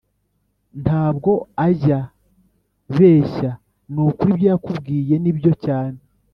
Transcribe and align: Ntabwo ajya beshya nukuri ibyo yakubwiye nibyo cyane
Ntabwo 0.83 1.31
ajya 1.67 1.99
beshya 2.95 3.51
nukuri 3.93 4.29
ibyo 4.33 4.47
yakubwiye 4.53 5.15
nibyo 5.19 5.51
cyane 5.65 5.99